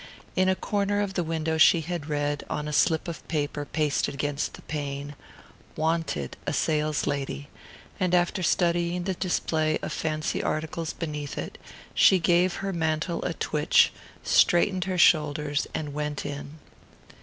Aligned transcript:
In 0.35 0.49
a 0.49 0.55
corner 0.55 0.99
of 0.99 1.13
the 1.13 1.23
window 1.23 1.59
she 1.59 1.81
had 1.81 2.09
read, 2.09 2.43
on 2.49 2.67
a 2.67 2.73
slip 2.73 3.07
of 3.07 3.21
paper 3.27 3.65
pasted 3.65 4.15
against 4.15 4.55
the 4.55 4.63
pane: 4.63 5.13
"Wanted, 5.75 6.37
a 6.47 6.53
Saleslady," 6.53 7.49
and 7.99 8.15
after 8.15 8.41
studying 8.41 9.03
the 9.03 9.13
display 9.13 9.77
of 9.83 9.93
fancy 9.93 10.41
articles 10.41 10.91
beneath 10.91 11.37
it, 11.37 11.59
she 11.93 12.17
gave 12.17 12.55
her 12.65 12.73
mantle 12.73 13.23
a 13.23 13.35
twitch, 13.35 13.93
straightened 14.23 14.85
her 14.85 14.97
shoulders 14.97 15.67
and 15.71 15.93
went 15.93 16.25
in. 16.25 16.55